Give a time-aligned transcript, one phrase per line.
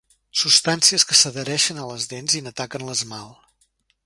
[0.43, 3.51] Substàncies que s'adhereixen a les dents i n'ataquen l'esmalt.